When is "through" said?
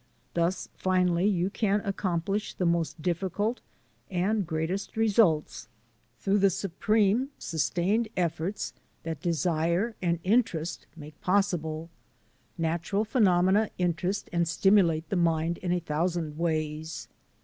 6.17-6.39